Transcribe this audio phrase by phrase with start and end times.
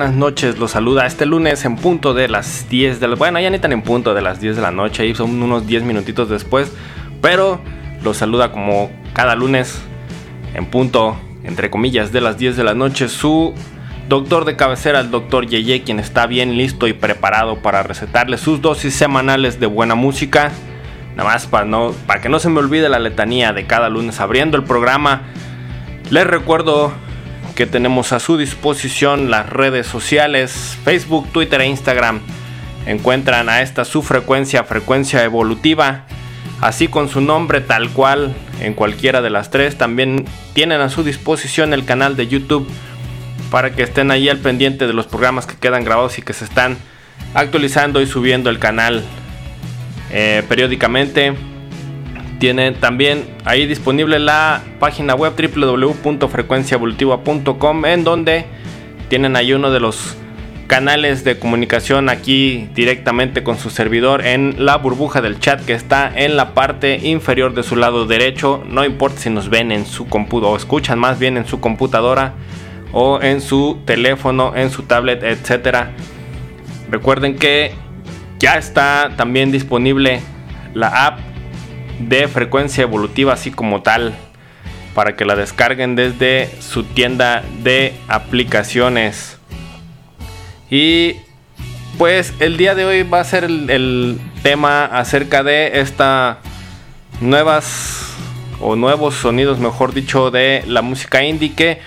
[0.00, 3.16] Buenas noches, los saluda este lunes en punto de las 10 de la...
[3.16, 5.66] Bueno, ya ni tan en punto de las 10 de la noche, ahí son unos
[5.66, 6.72] 10 minutitos después,
[7.20, 7.60] pero
[8.02, 9.78] los saluda como cada lunes
[10.54, 13.52] en punto, entre comillas, de las 10 de la noche, su
[14.08, 18.62] doctor de cabecera, el doctor Yeye, quien está bien listo y preparado para recetarle sus
[18.62, 20.50] dosis semanales de buena música.
[21.14, 24.18] nada más para, no, para que no se me olvide la letanía de cada lunes
[24.18, 25.24] abriendo el programa,
[26.08, 26.90] les recuerdo
[27.60, 32.22] que tenemos a su disposición las redes sociales, Facebook, Twitter e Instagram.
[32.86, 36.06] Encuentran a esta su frecuencia, frecuencia evolutiva,
[36.62, 39.76] así con su nombre tal cual en cualquiera de las tres.
[39.76, 40.24] También
[40.54, 42.66] tienen a su disposición el canal de YouTube
[43.50, 46.46] para que estén ahí al pendiente de los programas que quedan grabados y que se
[46.46, 46.78] están
[47.34, 49.04] actualizando y subiendo el canal
[50.10, 51.34] eh, periódicamente.
[52.40, 58.46] Tienen también ahí disponible la página web www.frecuenciaevolutiva.com en donde
[59.10, 60.16] tienen ahí uno de los
[60.66, 66.10] canales de comunicación aquí directamente con su servidor en la burbuja del chat que está
[66.16, 68.64] en la parte inferior de su lado derecho.
[68.66, 72.32] No importa si nos ven en su computadora o escuchan más bien en su computadora
[72.92, 75.90] o en su teléfono, en su tablet, etcétera.
[76.90, 77.74] Recuerden que
[78.38, 80.22] ya está también disponible
[80.72, 81.29] la app
[82.00, 84.14] de frecuencia evolutiva así como tal
[84.94, 89.38] para que la descarguen desde su tienda de aplicaciones.
[90.70, 91.16] Y
[91.98, 96.38] pues el día de hoy va a ser el, tema acerca de esta
[97.20, 98.14] nuevas
[98.58, 101.78] o nuevos sonidos, mejor dicho, de la música indie que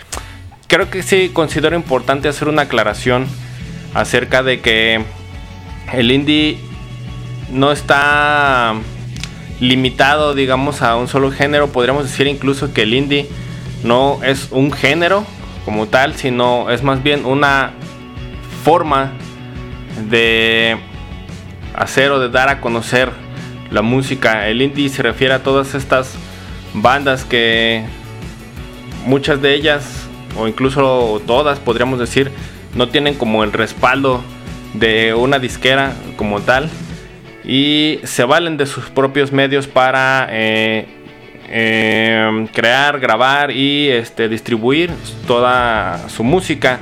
[0.67, 3.25] creo que sí considero importante hacer una aclaración
[3.95, 5.03] acerca de que
[5.93, 6.59] el indie
[7.49, 8.75] no está
[9.59, 11.67] limitado, digamos, a un solo género.
[11.67, 13.29] Podríamos decir incluso que el indie
[13.83, 15.25] no es un género
[15.65, 17.73] como tal, sino es más bien una
[18.63, 19.13] forma
[20.09, 20.77] de
[21.75, 23.11] hacer o de dar a conocer
[23.71, 24.47] la música.
[24.47, 26.13] El indie se refiere a todas estas
[26.73, 27.83] bandas que
[29.05, 30.07] muchas de ellas,
[30.37, 32.31] o incluso todas podríamos decir,
[32.75, 34.21] no tienen como el respaldo
[34.73, 36.69] de una disquera como tal
[37.45, 40.85] y se valen de sus propios medios para eh,
[41.49, 44.91] eh, crear, grabar y este, distribuir
[45.27, 46.79] toda su música.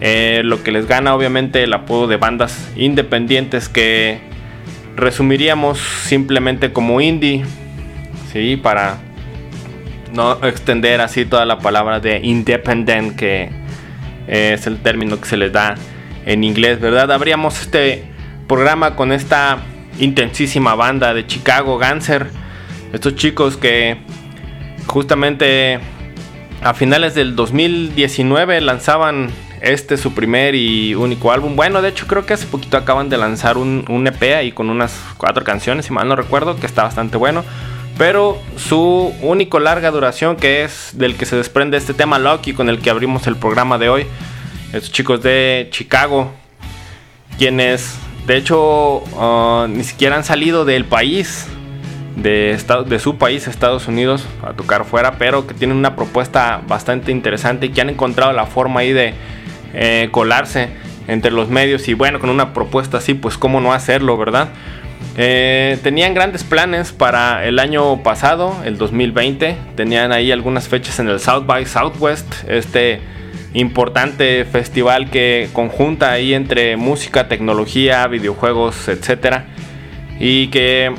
[0.00, 4.18] Eh, lo que les gana obviamente el apodo de bandas independientes que
[4.96, 7.44] resumiríamos simplemente como indie,
[8.32, 8.56] ¿sí?
[8.56, 8.98] para
[10.12, 13.48] no extender así toda la palabra de independent que
[14.26, 15.76] es el término que se les da
[16.26, 17.10] en inglés, ¿verdad?
[17.12, 18.04] Abríamos este
[18.48, 19.58] programa con esta
[19.98, 22.30] intensísima banda de Chicago, Ganser.
[22.92, 23.98] Estos chicos que
[24.86, 25.80] justamente
[26.62, 29.30] a finales del 2019 lanzaban
[29.62, 31.56] este su primer y único álbum.
[31.56, 34.70] Bueno, de hecho creo que hace poquito acaban de lanzar un, un EP ahí con
[34.70, 37.44] unas cuatro canciones, si mal no recuerdo, que está bastante bueno.
[37.98, 42.68] Pero su único larga duración, que es del que se desprende este tema Lucky con
[42.68, 44.06] el que abrimos el programa de hoy.
[44.72, 46.32] Estos chicos de Chicago,
[47.38, 51.48] quienes de hecho, uh, ni siquiera han salido del país,
[52.16, 57.10] de, de su país, Estados Unidos, a tocar fuera, pero que tienen una propuesta bastante
[57.10, 59.14] interesante y que han encontrado la forma ahí de
[59.74, 60.68] eh, colarse
[61.08, 61.88] entre los medios.
[61.88, 64.48] Y bueno, con una propuesta así, pues cómo no hacerlo, ¿verdad?
[65.16, 69.56] Eh, tenían grandes planes para el año pasado, el 2020.
[69.74, 73.00] Tenían ahí algunas fechas en el South by Southwest, este
[73.54, 79.46] importante festival que conjunta ahí entre música, tecnología, videojuegos, etcétera.
[80.18, 80.92] Y que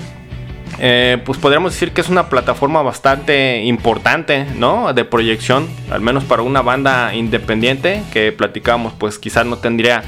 [0.80, 4.94] eh, pues podríamos decir que es una plataforma bastante importante, ¿no?
[4.94, 10.04] De proyección, al menos para una banda independiente que platicamos, pues quizás no tendría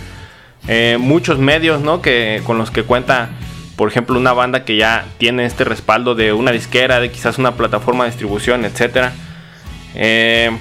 [0.67, 2.01] eh, muchos medios, ¿no?
[2.01, 3.29] Que con los que cuenta,
[3.75, 7.55] por ejemplo, una banda que ya tiene este respaldo de una disquera, de quizás una
[7.55, 9.13] plataforma de distribución, etcétera.
[9.93, 10.51] Eh,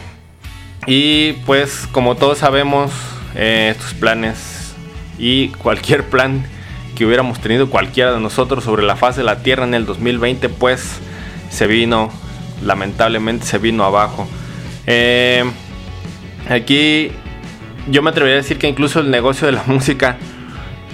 [0.87, 2.91] y pues como todos sabemos,
[3.35, 4.75] eh, estos planes
[5.19, 6.47] y cualquier plan
[6.95, 10.49] que hubiéramos tenido cualquiera de nosotros sobre la faz de la Tierra en el 2020,
[10.49, 11.01] pues
[11.51, 12.11] se vino,
[12.63, 14.29] lamentablemente se vino abajo.
[14.87, 15.45] Eh,
[16.49, 17.11] aquí
[17.91, 20.17] yo me atrevería a decir que incluso el negocio de la música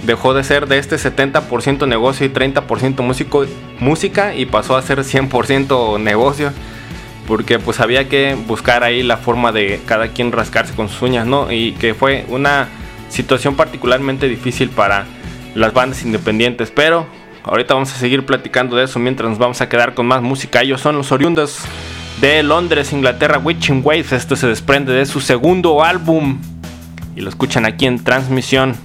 [0.05, 3.45] dejó de ser de este 70% negocio y 30% músico,
[3.79, 6.51] música y pasó a ser 100% negocio
[7.31, 11.25] porque pues había que buscar ahí la forma de cada quien rascarse con sus uñas,
[11.25, 11.49] ¿no?
[11.49, 12.67] Y que fue una
[13.07, 15.05] situación particularmente difícil para
[15.55, 17.07] las bandas independientes, pero
[17.45, 20.61] ahorita vamos a seguir platicando de eso mientras nos vamos a quedar con más música.
[20.61, 21.59] Ellos son los oriundos
[22.19, 24.11] de Londres, Inglaterra, Witching Waves.
[24.11, 26.37] Esto se desprende de su segundo álbum
[27.15, 28.75] y lo escuchan aquí en transmisión.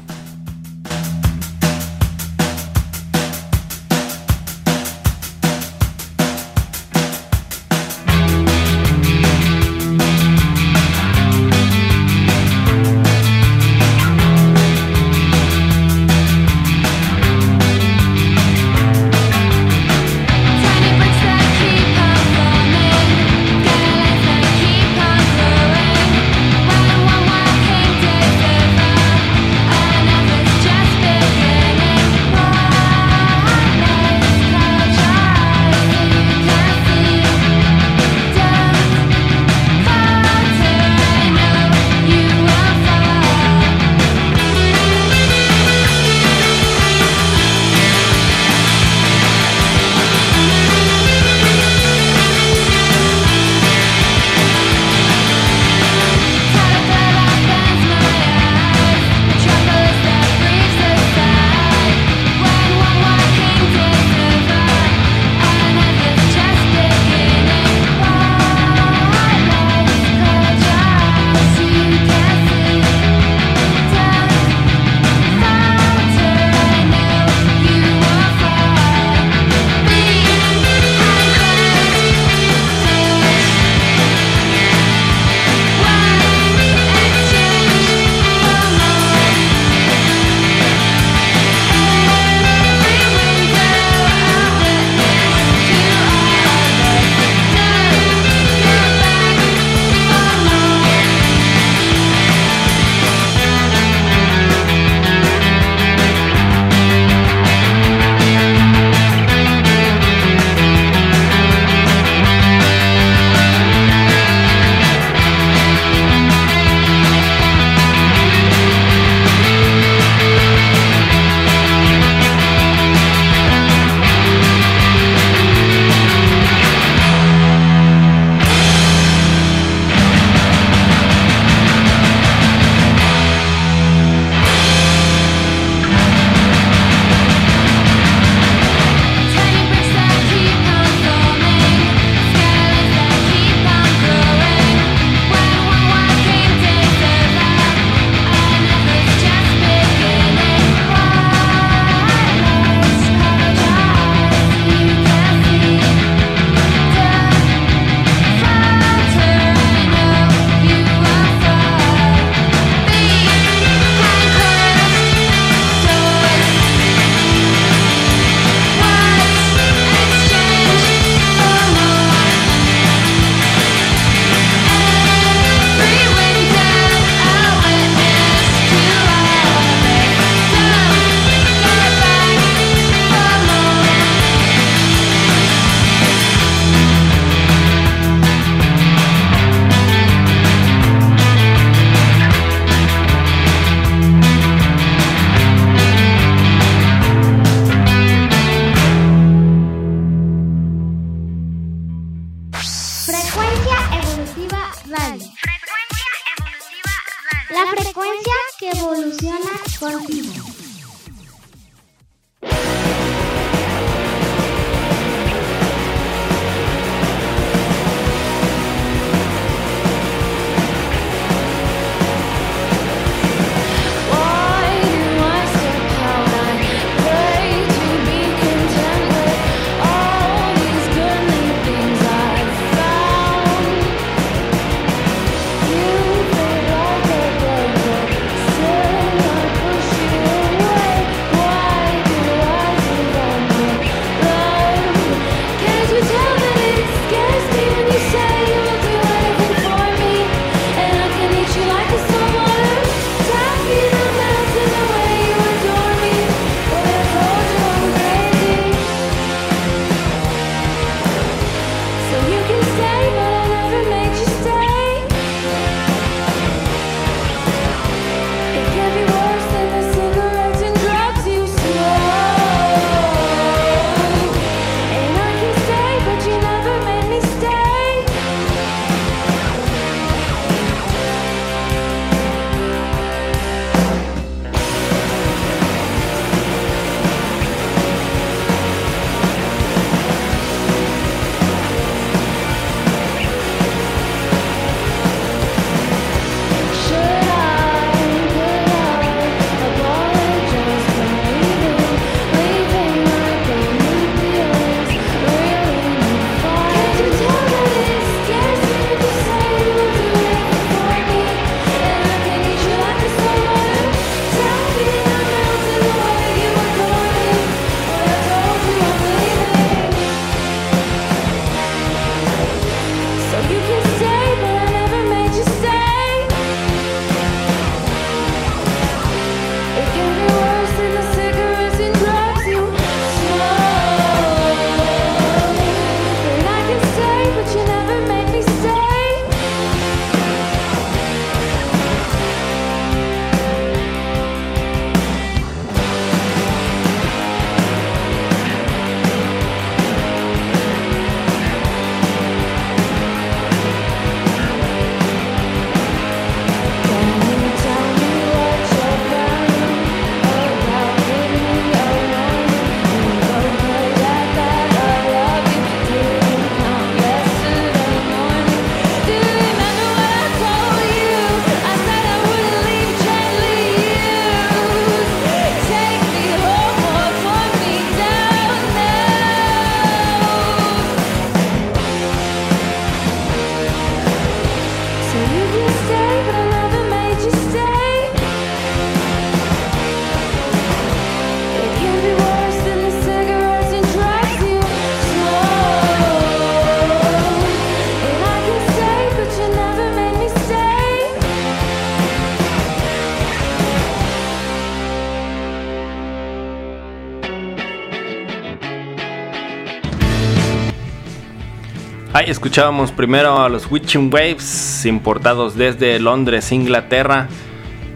[412.27, 417.29] Escuchábamos primero a los Witching Waves, importados desde Londres, Inglaterra,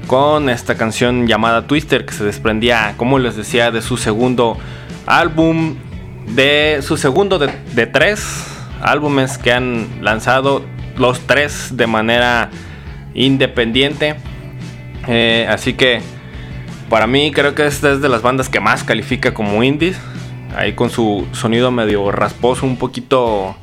[0.06, 4.56] con esta canción llamada Twister, que se desprendía, como les decía, de su segundo
[5.04, 5.74] álbum,
[6.28, 8.46] de su segundo de, de tres
[8.80, 10.64] álbumes que han lanzado,
[10.96, 12.50] los tres de manera
[13.14, 14.14] independiente.
[15.08, 16.02] Eh, así que
[16.88, 19.98] para mí creo que esta es de las bandas que más califica como indies.
[20.56, 23.56] Ahí con su sonido medio rasposo, un poquito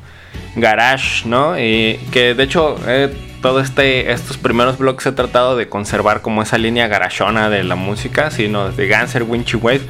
[0.60, 1.58] garage, ¿no?
[1.58, 6.42] Y que de hecho eh, todo este estos primeros blogs he tratado de conservar como
[6.42, 9.82] esa línea garachona de la música, sino de Ganser, Winchy Wave.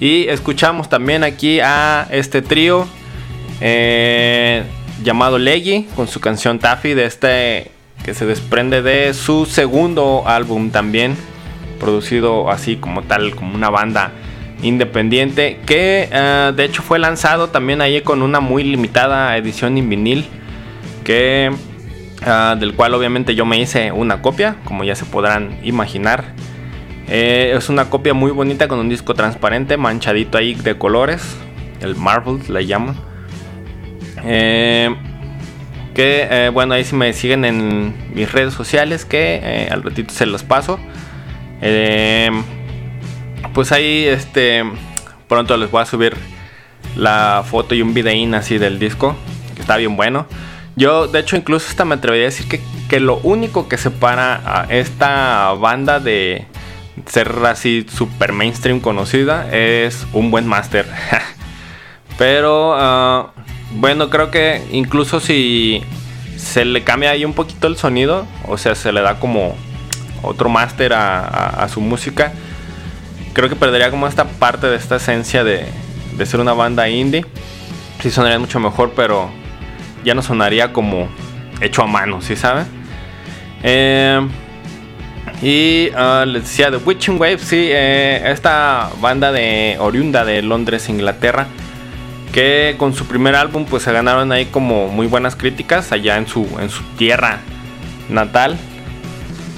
[0.00, 2.86] Y escuchamos también aquí a este trío
[3.60, 4.62] eh,
[5.02, 7.70] llamado Leggy con su canción Taffy de este
[8.04, 11.16] que se desprende de su segundo álbum también
[11.78, 14.12] producido así como tal como una banda
[14.62, 19.88] independiente que eh, de hecho fue lanzado también ahí con una muy limitada edición en
[19.88, 20.26] vinil
[21.04, 21.50] que
[22.24, 26.34] ah, del cual obviamente yo me hice una copia como ya se podrán imaginar.
[27.08, 31.36] Eh, es una copia muy bonita con un disco transparente manchadito ahí de colores
[31.80, 32.94] el marble le llaman.
[34.22, 34.94] Eh,
[35.94, 40.12] que eh, bueno ahí si me siguen en mis redes sociales que eh, al ratito
[40.14, 40.78] se los paso.
[41.62, 42.30] Eh,
[43.52, 44.64] pues ahí este
[45.28, 46.16] pronto les voy a subir
[46.96, 49.16] la foto y un videín así del disco
[49.54, 50.26] que está bien bueno
[50.76, 54.40] yo de hecho incluso hasta me atrevería a decir que, que lo único que separa
[54.44, 56.46] a esta banda de
[57.06, 60.86] ser así super mainstream conocida es un buen máster.
[62.18, 63.32] Pero ah,
[63.72, 65.82] bueno, creo que incluso si
[66.36, 69.56] se le cambia ahí un poquito el sonido, o sea, se le da como
[70.22, 72.32] otro máster a, su música,
[73.32, 75.66] creo que perdería como esta parte de esta esencia de,
[76.24, 77.24] ser una banda indie.
[78.02, 79.30] Sí sonaría mucho mejor, pero
[80.04, 81.08] ya no sonaría como
[81.60, 82.66] hecho a mano, ¿sí saben?
[83.62, 84.20] Eh,
[85.42, 90.88] y uh, les decía The Witching Wave, sí, eh, esta banda de oriunda de Londres,
[90.88, 91.46] Inglaterra,
[92.32, 96.26] que con su primer álbum pues se ganaron ahí como muy buenas críticas allá en
[96.26, 97.38] su, en su tierra
[98.10, 98.58] natal.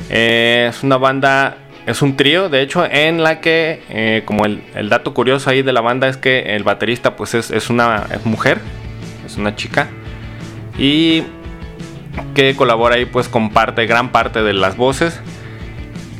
[0.08, 1.56] Eh, es una banda,
[1.86, 5.72] es un trío, de hecho, en la que, eh, como el, dato curioso ahí de
[5.72, 8.60] la banda es que el baterista pues es, una mujer,
[9.26, 9.88] es una chica,
[10.78, 11.24] y
[12.34, 15.20] que colabora ahí pues con parte, gran parte de las voces.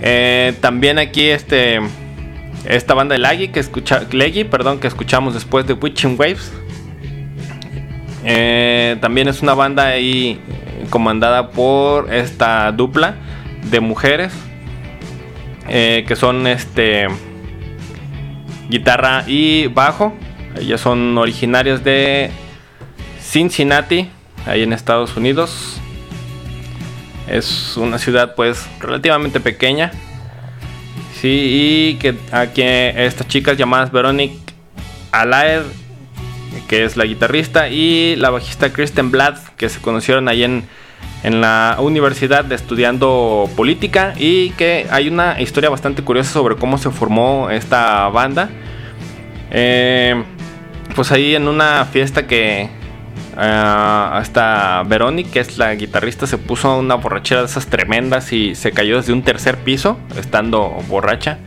[0.01, 1.79] Eh, también aquí este
[2.65, 4.03] esta banda de Leggy que escucha
[4.51, 6.53] perdón, que escuchamos después de Witching Waves.
[8.25, 10.41] Eh, también es una banda ahí
[10.91, 13.17] comandada por esta dupla
[13.71, 14.33] de mujeres
[15.69, 17.09] eh, que son este
[18.69, 20.15] guitarra y bajo.
[20.59, 22.31] Ellas son originarias de
[23.21, 24.11] Cincinnati,
[24.47, 25.81] ahí en Estados Unidos.
[27.29, 29.93] Es una ciudad pues relativamente pequeña.
[31.21, 34.39] Sí, y que aquí estas chicas llamadas Veronique
[35.13, 35.63] Alaed,
[36.69, 40.65] que es la guitarrista, y la bajista Kristen Blatt, que se conocieron ahí en,
[41.23, 46.91] en la universidad estudiando política y que hay una historia bastante curiosa sobre cómo se
[46.91, 48.51] formó esta banda.
[49.51, 50.23] Eh,
[50.95, 52.69] pues ahí en una fiesta que
[53.37, 58.73] hasta Verónica, que es la guitarrista, se puso una borrachera de esas tremendas y se
[58.73, 61.39] cayó desde un tercer piso, estando borracha.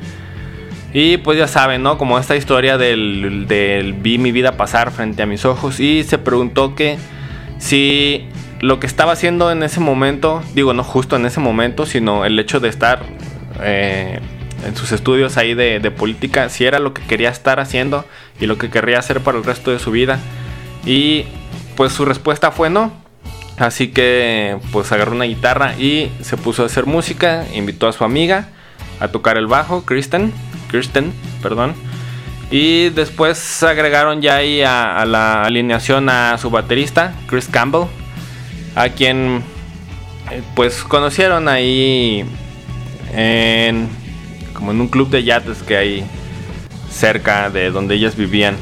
[0.93, 1.97] Y pues ya saben, ¿no?
[1.97, 6.17] Como esta historia del, del, vi mi vida pasar frente a mis ojos y se
[6.17, 6.97] preguntó que
[7.57, 8.27] si
[8.61, 12.39] lo que estaba haciendo en ese momento, digo no justo en ese momento, sino el
[12.39, 13.03] hecho de estar
[13.61, 14.19] eh,
[14.65, 18.05] en sus estudios ahí de, de política, si era lo que quería estar haciendo
[18.39, 20.19] y lo que querría hacer para el resto de su vida.
[20.85, 21.25] Y
[21.75, 22.91] pues su respuesta fue no.
[23.57, 28.03] Así que pues agarró una guitarra y se puso a hacer música, invitó a su
[28.03, 28.49] amiga
[28.99, 30.33] a tocar el bajo, Kristen,
[30.69, 31.73] Kristen, perdón.
[32.51, 37.87] Y después agregaron ya ahí a, la alineación a su baterista, Chris Campbell,
[38.75, 39.43] a quien
[40.31, 42.25] eh, pues conocieron ahí
[43.13, 43.87] en
[44.53, 46.05] como en un club de yates que hay
[46.89, 48.55] cerca de donde ellas vivían.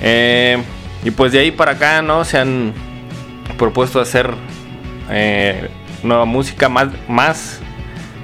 [0.00, 0.62] Eh,
[1.04, 2.24] y pues de ahí para acá, ¿no?
[2.24, 2.72] Se han
[3.58, 4.34] propuesto hacer
[5.10, 5.68] eh,
[6.02, 7.60] nueva música, más, más,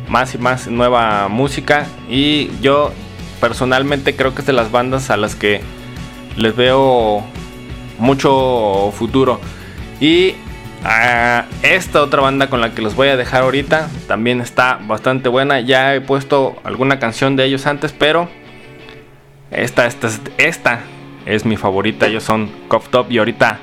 [0.09, 1.87] más y más nueva música.
[2.09, 2.92] Y yo
[3.40, 5.61] personalmente creo que es de las bandas a las que
[6.37, 7.24] les veo
[7.98, 9.40] mucho futuro.
[10.01, 10.35] Y
[10.85, 15.29] a esta otra banda con la que los voy a dejar ahorita también está bastante
[15.29, 15.61] buena.
[15.61, 18.29] Ya he puesto alguna canción de ellos antes, pero
[19.51, 20.81] esta, esta, esta
[21.27, 22.07] es mi favorita.
[22.07, 23.59] Ellos son Cough Top y ahorita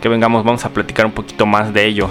[0.00, 2.10] que vengamos vamos a platicar un poquito más de ellos.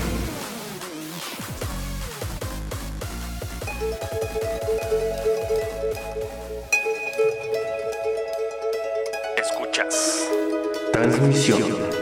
[10.91, 12.00] 单子小。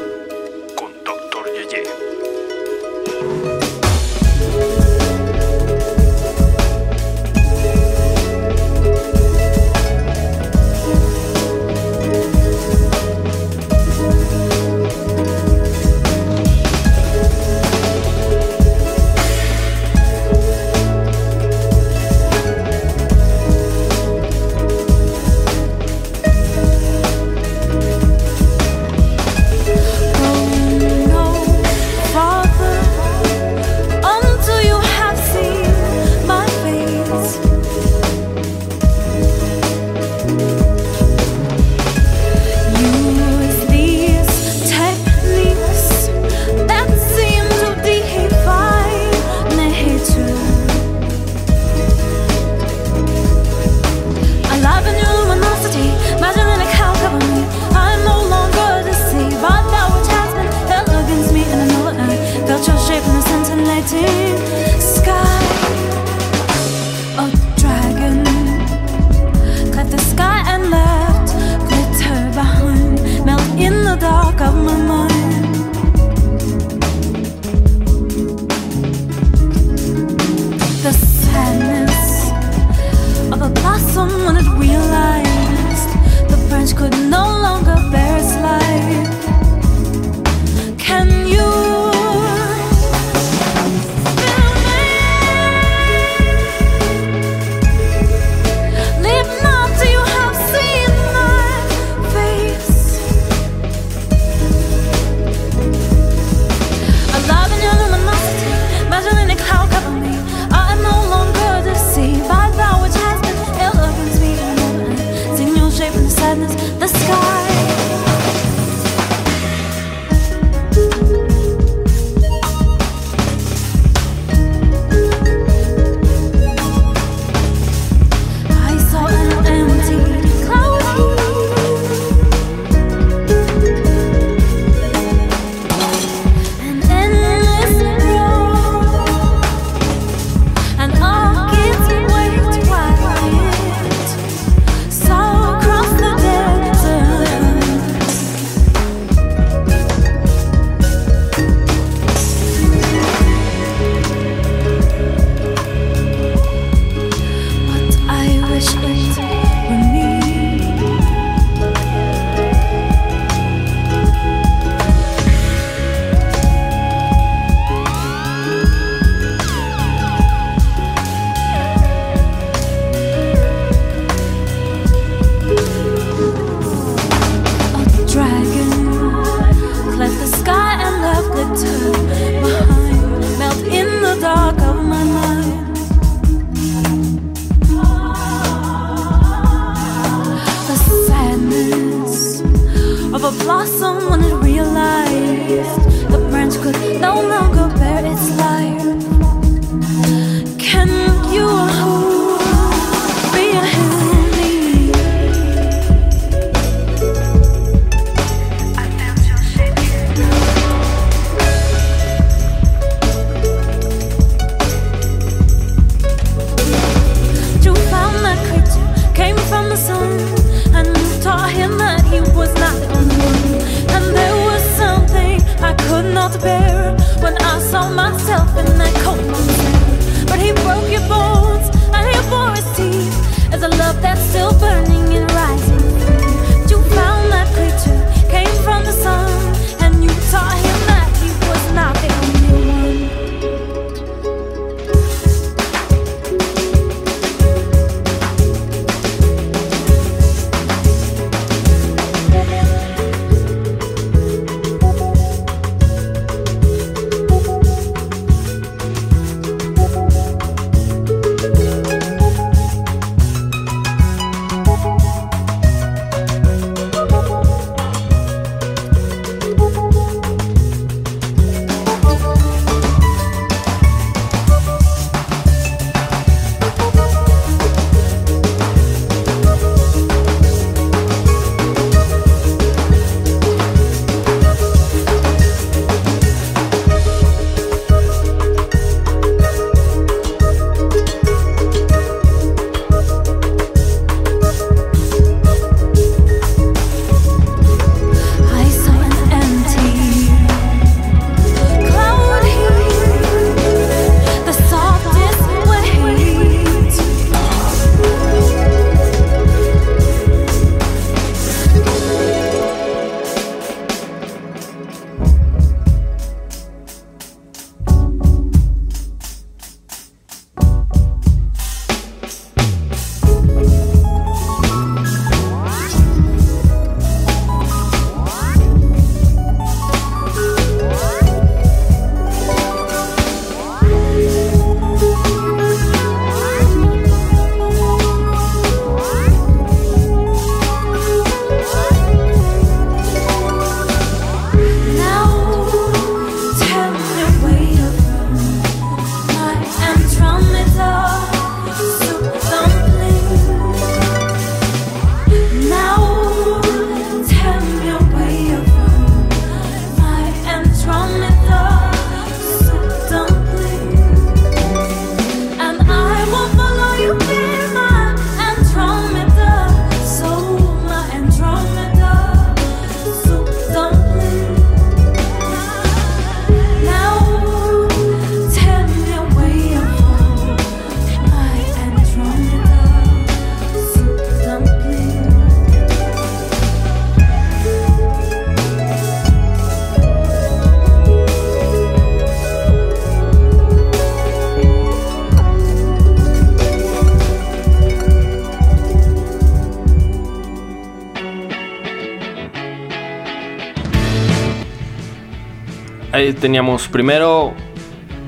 [406.39, 407.53] Teníamos primero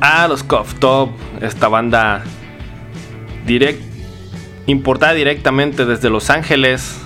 [0.02, 1.10] a los Cough Top,
[1.42, 2.24] esta banda
[4.68, 7.00] importada directamente desde Los Ángeles,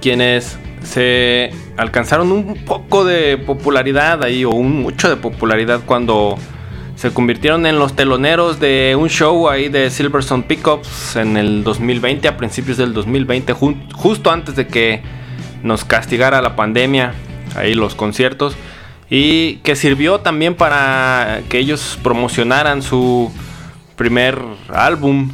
[0.00, 6.36] quienes se alcanzaron un poco de popularidad ahí, o un mucho de popularidad cuando
[6.96, 12.28] se convirtieron en los teloneros de un show ahí de Silverstone Pickups en el 2020,
[12.28, 15.02] a principios del 2020, justo antes de que
[15.62, 17.14] nos castigara la pandemia,
[17.56, 18.56] ahí los conciertos,
[19.10, 23.30] y que sirvió también para que ellos promocionaran su
[23.96, 24.38] primer
[24.72, 25.30] álbum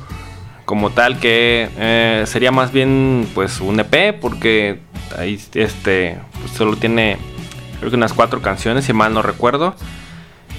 [0.64, 4.80] como tal que eh, sería más bien pues un EP porque
[5.18, 7.18] ahí este pues, solo tiene
[7.78, 9.74] creo que unas cuatro canciones si mal no recuerdo.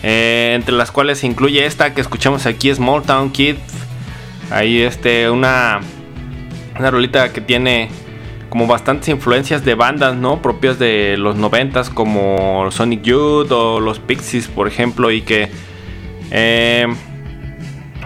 [0.04, 3.56] Eh, entre las cuales se incluye esta que escuchamos aquí Small Town Kid.
[4.50, 5.80] Ahí este una
[6.78, 7.90] una rolita que tiene
[8.52, 14.00] como bastantes influencias de bandas no propias de los noventas como Sonic Youth o los
[14.00, 15.48] Pixies por ejemplo y que
[16.32, 16.86] eh,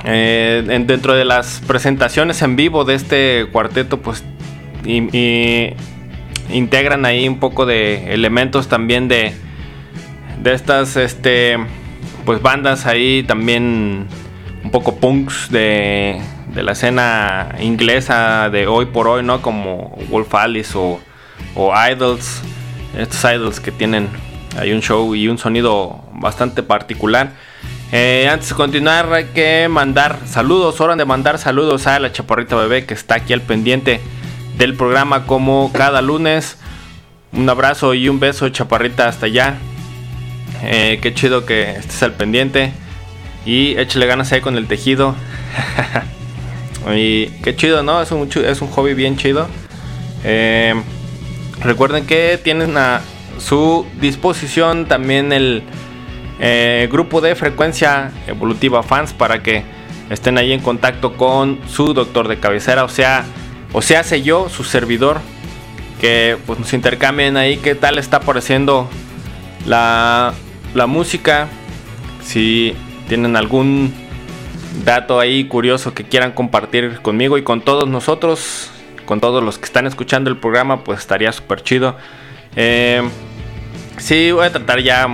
[0.05, 4.23] dentro de las presentaciones en vivo de este cuarteto pues
[6.51, 9.33] integran ahí un poco de elementos también de,
[10.43, 11.57] de estas este,
[12.23, 14.05] pues bandas ahí también
[14.63, 16.21] un poco punks de,
[16.55, 19.41] de la escena inglesa de hoy por hoy, ¿no?
[19.41, 20.99] Como Wolf Alice o,
[21.53, 22.41] o Idols,
[22.97, 24.07] estos idols que tienen
[24.57, 27.33] ahí un show y un sonido bastante particular.
[27.91, 32.55] Eh, antes de continuar hay que mandar saludos, hora de mandar saludos a la chaparrita
[32.55, 33.99] bebé que está aquí al pendiente
[34.57, 36.57] del programa como cada lunes.
[37.33, 39.57] Un abrazo y un beso, chaparrita, hasta allá.
[40.63, 42.71] Eh, qué chido que estés al pendiente.
[43.45, 45.15] Y échale ganas ahí con el tejido.
[46.93, 48.01] y qué chido, ¿no?
[48.01, 49.47] Es un, es un hobby bien chido.
[50.23, 50.73] Eh,
[51.61, 53.01] recuerden que tienen a
[53.39, 55.63] su disposición también el
[56.39, 59.63] eh, grupo de frecuencia evolutiva fans para que
[60.09, 62.83] estén ahí en contacto con su doctor de cabecera.
[62.83, 63.25] O sea,
[63.73, 65.19] o sea, hace yo, su servidor,
[65.99, 68.89] que pues nos intercambien ahí qué tal está apareciendo
[69.65, 70.33] la,
[70.73, 71.47] la música.
[72.23, 72.75] Si
[73.07, 73.93] tienen algún
[74.83, 78.69] dato ahí curioso que quieran compartir conmigo y con todos nosotros,
[79.05, 81.95] con todos los que están escuchando el programa, pues estaría súper chido.
[82.55, 83.01] Eh,
[83.97, 85.07] sí, voy a tratar ya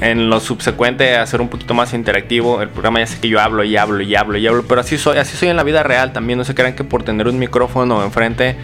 [0.00, 2.60] en lo subsecuente hacer un poquito más interactivo.
[2.62, 4.98] El programa ya sé que yo hablo y hablo y hablo y hablo, pero así
[4.98, 6.38] soy, así soy en la vida real también.
[6.38, 8.56] No se crean que por tener un micrófono enfrente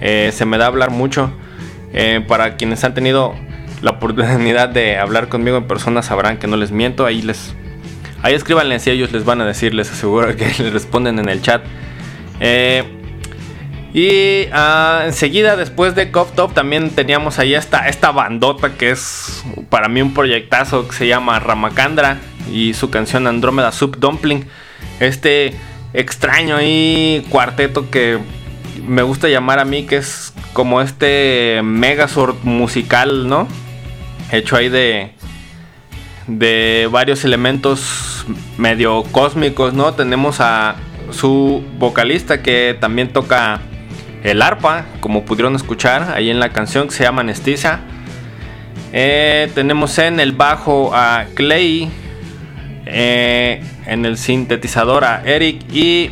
[0.00, 1.32] eh, se me da hablar mucho.
[1.94, 3.34] Eh, para quienes han tenido
[3.82, 7.06] la oportunidad de hablar conmigo en persona sabrán que no les miento.
[7.06, 7.54] Ahí les,
[8.22, 11.42] ahí escríbanle si ellos les van a decir, les aseguro que les responden en el
[11.42, 11.62] chat.
[12.40, 12.84] Eh,
[13.94, 19.44] y uh, enseguida, después de Cop Top, también teníamos ahí esta, esta bandota que es
[19.68, 22.18] para mí un proyectazo que se llama Ramacandra
[22.50, 24.46] y su canción Andrómeda Soup Dumpling.
[24.98, 25.54] Este
[25.92, 28.18] extraño ahí cuarteto que
[28.86, 33.46] me gusta llamar a mí, que es como este Megazord musical, ¿no?
[34.30, 35.11] Hecho ahí de,
[36.26, 39.94] de varios elementos medio cósmicos, ¿no?
[39.94, 40.76] Tenemos a
[41.10, 43.60] su vocalista que también toca
[44.22, 47.80] el arpa, como pudieron escuchar ahí en la canción que se llama Anestesia.
[48.92, 51.90] Eh, tenemos en el bajo a Clay,
[52.86, 56.10] eh, en el sintetizador a Eric y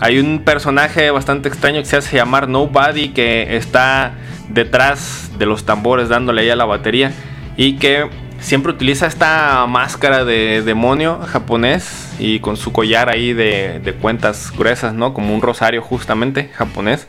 [0.00, 4.12] hay un personaje bastante extraño que se hace llamar Nobody que está
[4.48, 7.12] detrás de los tambores dándole ahí a la batería
[7.56, 8.08] y que
[8.40, 14.94] siempre utiliza esta máscara de demonio japonés y con su collar ahí de, cuentas gruesas,
[14.94, 15.14] ¿no?
[15.14, 17.06] Como un rosario justamente japonés.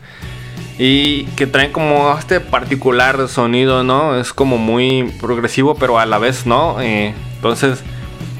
[0.78, 4.18] Y que traen como este particular sonido, ¿no?
[4.18, 6.80] Es como muy progresivo, pero a la vez no.
[6.80, 7.84] Eh, entonces,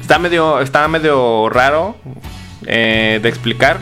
[0.00, 1.96] está medio, medio raro
[2.66, 3.78] eh, de explicar.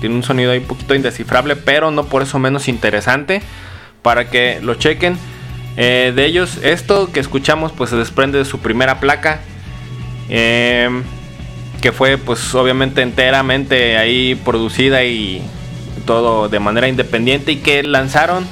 [0.00, 3.40] Tiene un sonido ahí un poquito indescifrable, pero no por eso menos interesante.
[4.02, 5.16] Para que lo chequen.
[5.76, 9.40] Eh, de ellos, esto que escuchamos pues se desprende de su primera placa.
[10.28, 10.88] Eh,
[11.82, 15.42] que fue pues obviamente enteramente ahí producida y
[16.06, 18.46] todo de manera independiente y que lanzaron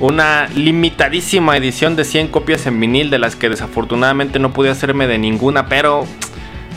[0.00, 5.06] una limitadísima edición de 100 copias en vinil de las que desafortunadamente no pude hacerme
[5.06, 6.04] de ninguna, pero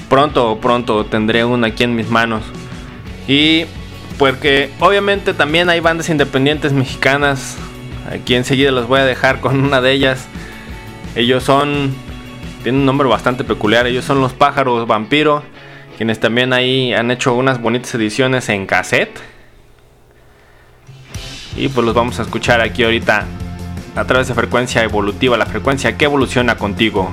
[0.08, 2.44] pronto, pronto tendré una aquí en mis manos.
[3.28, 3.66] Y
[4.18, 7.58] porque obviamente también hay bandas independientes mexicanas
[8.12, 10.28] Aquí enseguida los voy a dejar con una de ellas.
[11.16, 11.96] Ellos son.
[12.64, 13.88] Tienen un nombre bastante peculiar.
[13.88, 15.44] Ellos son los pájaros vampiro.
[15.98, 19.18] Quienes también ahí han hecho unas bonitas ediciones en cassette.
[21.56, 23.26] Y pues los vamos a escuchar aquí ahorita.
[23.96, 25.38] A través de frecuencia evolutiva.
[25.38, 27.12] La frecuencia que evoluciona contigo.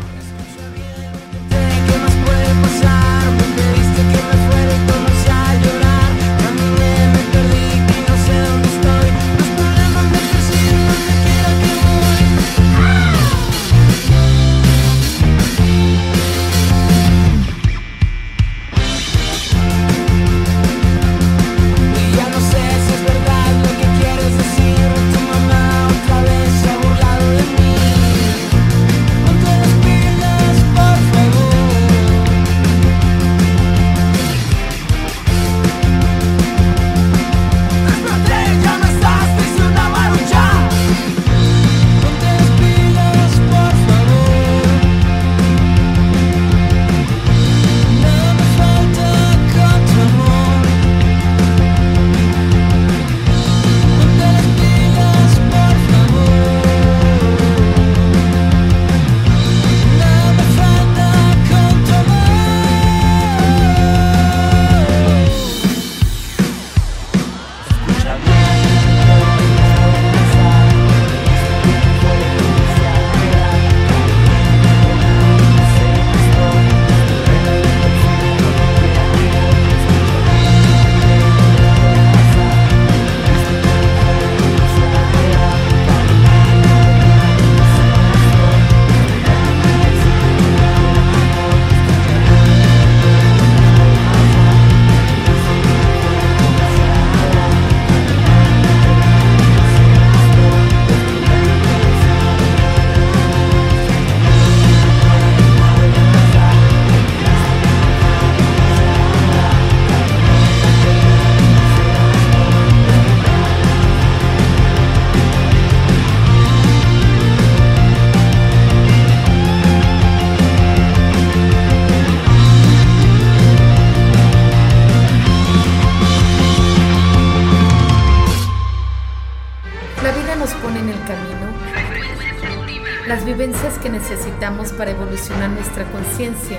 [133.82, 136.59] que necesitamos para evolucionar nuestra conciencia.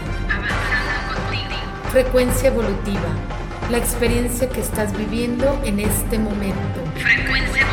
[1.91, 3.07] Frecuencia evolutiva,
[3.71, 6.83] la experiencia que estás viviendo en este momento.
[6.95, 7.65] Frecuencia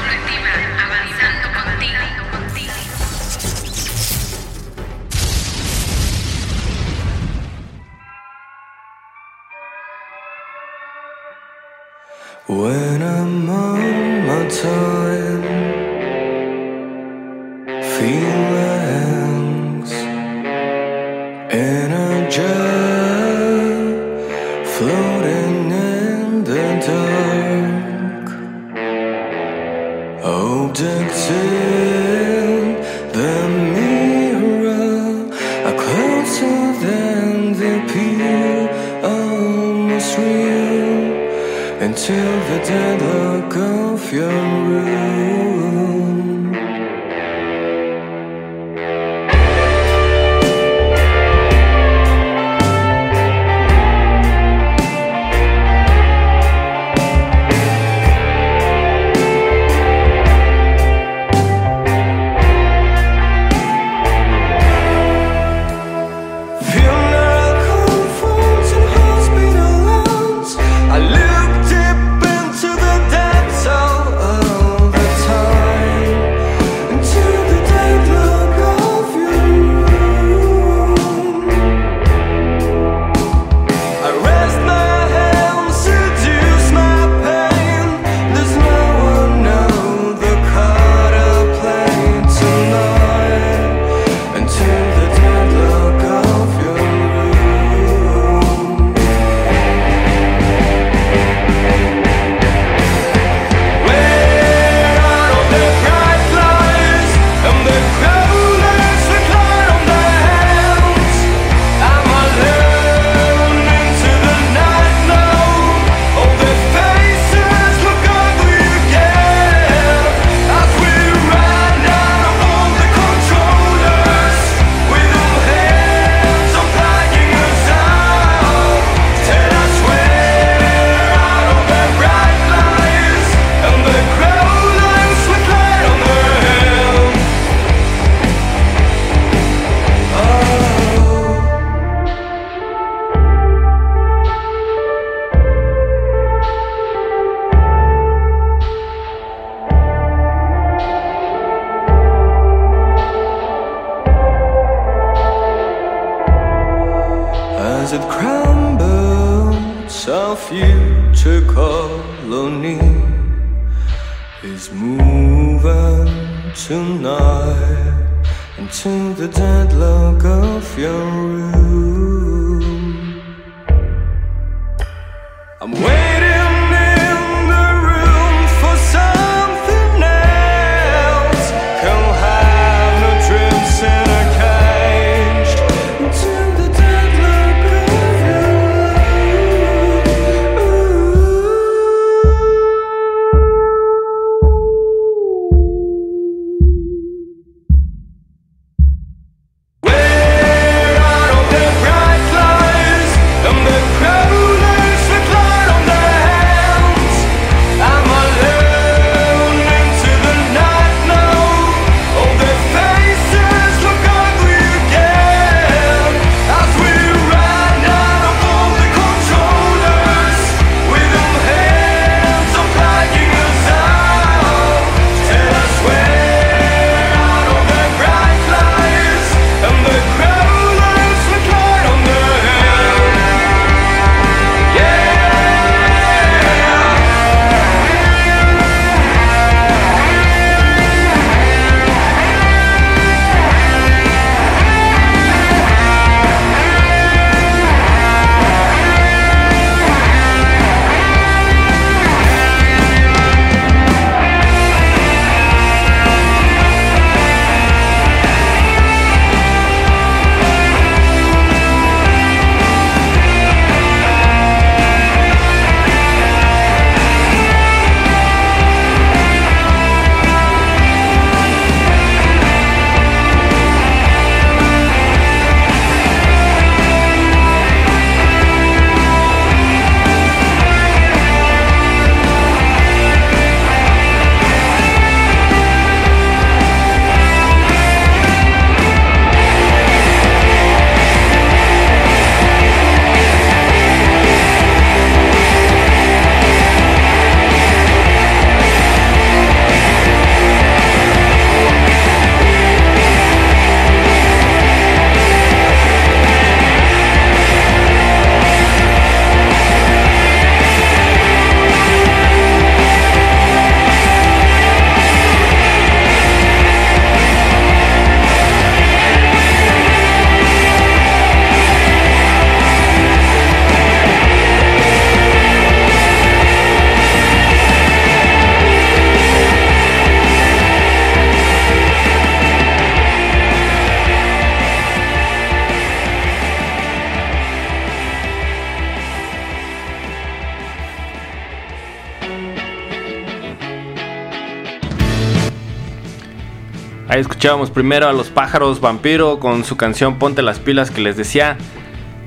[347.47, 351.57] escuchábamos primero a los pájaros vampiro con su canción Ponte las pilas que les decía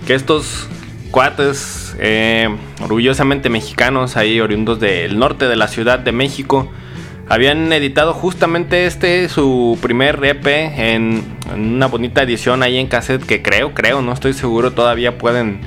[0.07, 0.69] que estos
[1.11, 2.47] cuates eh,
[2.81, 6.71] orgullosamente mexicanos ahí oriundos del norte de la Ciudad de México
[7.27, 11.21] habían editado justamente este su primer EP en,
[11.53, 15.59] una bonita edición ahí en cassette que creo, creo, no estoy seguro, todavía pueden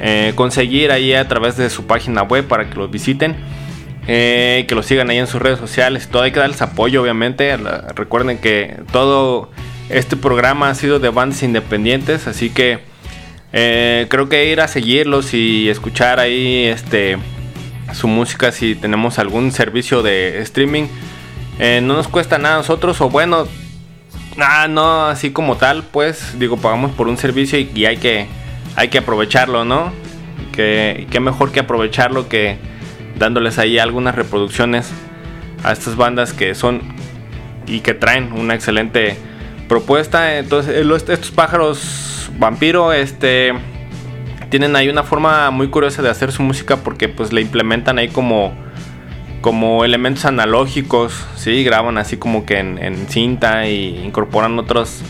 [0.00, 3.36] eh, conseguir ahí a través de su página web para que los visiten.
[4.06, 6.08] Eh, que los sigan ahí en sus redes sociales.
[6.08, 7.56] Todo hay que darles apoyo, obviamente.
[7.94, 9.50] Recuerden que todo
[9.88, 12.80] este programa ha sido de bandas independientes, así que
[13.52, 17.18] eh, creo que ir a seguirlos y escuchar ahí este
[17.92, 20.88] su música si tenemos algún servicio de streaming
[21.60, 23.46] eh, no nos cuesta nada a nosotros o bueno
[24.40, 28.26] ah, no así como tal pues digo pagamos por un servicio y, hay que
[28.74, 29.92] hay que aprovecharlo no
[30.50, 32.58] que qué mejor que aprovecharlo que
[33.18, 34.90] dándoles ahí algunas reproducciones
[35.62, 36.82] a estas bandas que son
[37.66, 39.16] y que traen una excelente
[39.68, 40.38] propuesta.
[40.38, 43.52] Entonces, eh, estos pájaros vampiro, este,
[44.50, 48.08] tienen ahí una forma muy curiosa de hacer su música porque pues le implementan ahí
[48.08, 48.54] como
[49.40, 55.02] como elementos analógicos, sí, graban así como que en, en cinta y incorporan otras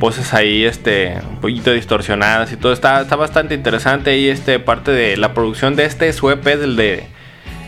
[0.00, 2.72] voces ahí, este, un poquito distorsionadas y todo.
[2.72, 6.74] Está, está bastante interesante y este parte de la producción de este su EP del
[6.74, 7.06] de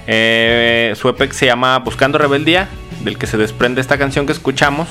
[0.07, 2.69] eh, su EP que se llama Buscando Rebeldía,
[3.03, 4.89] del que se desprende esta canción que escuchamos.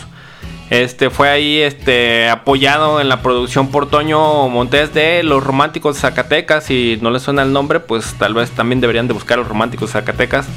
[0.70, 6.64] Este fue ahí este apoyado en la producción por Toño Montes de Los Románticos Zacatecas.
[6.64, 9.92] Si no les suena el nombre, pues tal vez también deberían de buscar Los Románticos
[9.92, 10.48] Zacatecas,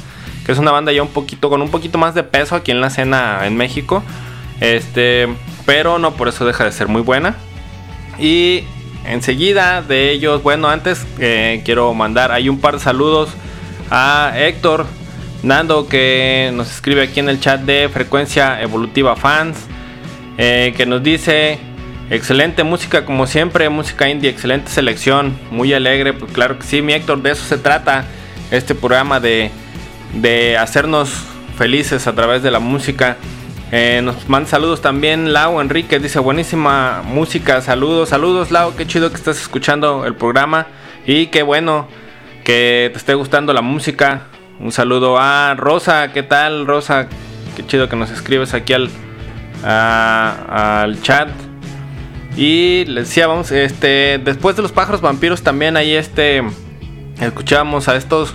[0.45, 2.81] que es una banda ya un poquito con un poquito más de peso aquí en
[2.81, 4.01] la escena en México.
[4.59, 5.27] Este,
[5.65, 7.35] pero no por eso deja de ser muy buena.
[8.17, 8.63] Y
[9.05, 13.29] enseguida de ellos, bueno, antes eh, quiero mandar ahí un par de saludos
[13.89, 14.85] a Héctor
[15.43, 19.57] Nando que nos escribe aquí en el chat de Frecuencia Evolutiva Fans,
[20.37, 21.59] eh, que nos dice,
[22.09, 26.93] excelente música como siempre, música indie, excelente selección, muy alegre, pues claro que sí, mi
[26.93, 28.05] Héctor, de eso se trata
[28.49, 29.51] este programa de,
[30.13, 31.11] de hacernos
[31.57, 33.17] felices a través de la música.
[33.71, 39.09] Eh, nos manda saludos también Lau Enrique, dice buenísima música, saludos, saludos Lau, qué chido
[39.09, 40.67] que estás escuchando el programa
[41.05, 41.87] y qué bueno
[42.47, 44.21] que te esté gustando la música.
[44.61, 47.09] Un saludo a Rosa, ¿qué tal Rosa?
[47.57, 48.89] Qué chido que nos escribes aquí al,
[49.65, 51.27] al chat.
[52.37, 56.41] Y les decía, vamos, este, después de los pájaros vampiros también ahí este,
[57.19, 58.33] escuchábamos a estos,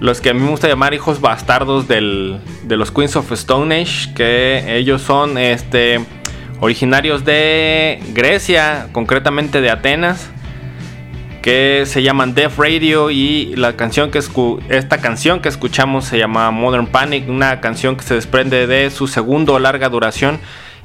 [0.00, 3.78] los que a mí me gusta llamar hijos bastardos del, de los Queens of Stone
[3.78, 6.00] Age, que ellos son, este,
[6.60, 10.30] originarios de Grecia, concretamente de Atenas,
[11.42, 16.18] que se llaman Death Radio y la canción que escu- esta canción que escuchamos se
[16.18, 20.38] llama Modern Panic, una canción que se desprende de su segundo larga duración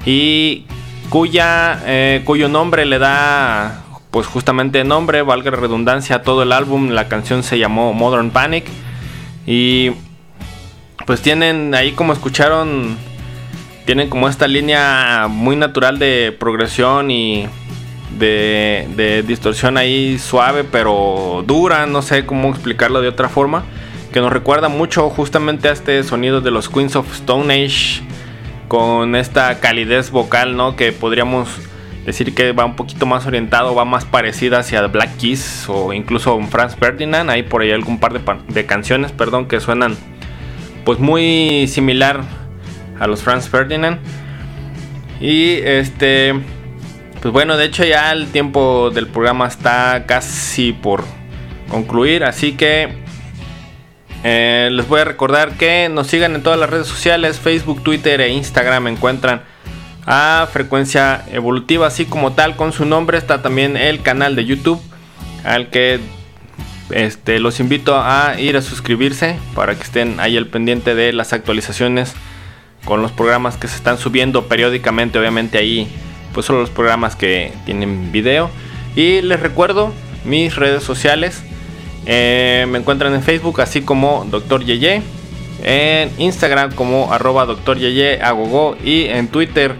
[0.06, 0.64] y
[1.10, 6.52] cuya eh, cuyo nombre le da pues justamente nombre, valga la redundancia a todo el
[6.52, 8.64] álbum, la canción se llamó Modern Panic
[9.46, 9.90] y
[11.04, 12.96] pues tienen ahí como escucharon
[13.84, 17.46] tienen como esta línea muy natural de progresión y
[18.18, 23.64] de, distorsión ahí suave pero dura, no sé cómo explicarlo de otra forma,
[24.12, 28.02] que nos recuerda mucho justamente a este sonido de los Queens of Stone Age
[28.68, 30.76] con esta calidez vocal, ¿no?
[30.76, 31.48] Que podríamos
[32.04, 36.40] decir que va un poquito más orientado, va más parecida hacia Black Keys o incluso
[36.50, 39.96] Franz Ferdinand, hay por ahí algún par de, de canciones, perdón, que suenan
[40.84, 42.20] pues muy similar
[42.98, 43.98] a los Franz Ferdinand.
[45.20, 46.34] Y este,
[47.20, 51.04] pues bueno, de hecho ya el tiempo del programa está casi por
[51.68, 52.88] concluir, así que
[54.24, 58.20] eh, les voy a recordar que nos sigan en todas las redes sociales, Facebook, Twitter
[58.20, 59.42] e Instagram, encuentran
[60.06, 64.80] a Frecuencia Evolutiva, así como tal con su nombre está también el canal de YouTube
[65.44, 66.00] al que
[66.90, 71.32] este, los invito a ir a suscribirse para que estén ahí al pendiente de las
[71.32, 72.14] actualizaciones
[72.84, 75.18] con los programas que se están subiendo periódicamente.
[75.18, 75.88] Obviamente ahí
[76.36, 78.50] pues solo los programas que tienen video.
[78.94, 79.90] Y les recuerdo
[80.26, 81.42] mis redes sociales.
[82.04, 84.62] Eh, me encuentran en Facebook así como Dr.
[84.62, 85.00] Yeye.
[85.64, 87.78] En Instagram como arroba Dr.
[87.78, 88.76] Yeye Agogo.
[88.84, 89.76] Y en Twitter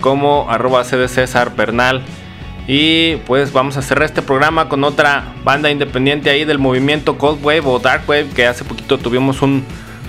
[0.00, 2.02] como arroba CD César Bernal.
[2.68, 7.44] Y pues vamos a cerrar este programa con otra banda independiente ahí del movimiento Cold
[7.44, 8.28] Wave o Dark Wave.
[8.36, 9.64] Que hace poquito tuvimos un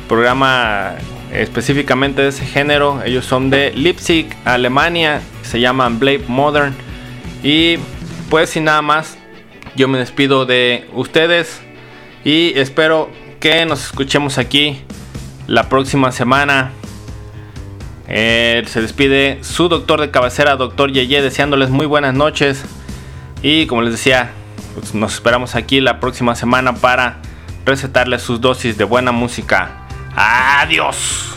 [0.08, 0.98] programa
[1.34, 3.02] específicamente de ese género.
[3.04, 6.76] Ellos son de Leipzig, Alemania, se llaman Blade Modern.
[7.44, 7.78] Y
[8.30, 9.18] pues sin nada más,
[9.76, 11.62] yo me despido de ustedes
[12.24, 13.10] y espero
[13.40, 14.82] que nos escuchemos aquí
[15.48, 16.72] la próxima semana.
[18.08, 22.64] Eh, se despide su doctor de cabecera, doctor Yeye, deseándoles muy buenas noches.
[23.42, 24.32] Y como les decía,
[24.76, 27.22] pues, nos esperamos aquí la próxima semana para
[27.66, 29.83] recetarles sus dosis de buena música.
[30.16, 31.33] Adiós.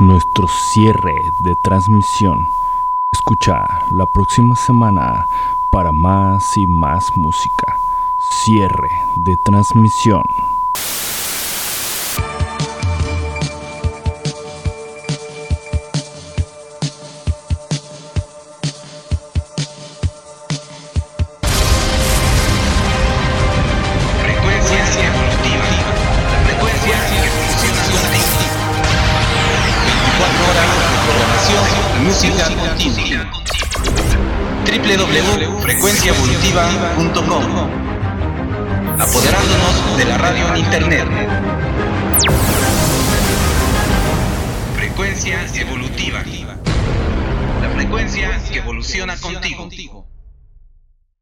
[0.00, 2.48] nuestro cierre de transmisión.
[3.12, 5.26] Escucha la próxima semana
[5.70, 7.78] para más y más música.
[8.18, 10.24] Cierre de transmisión.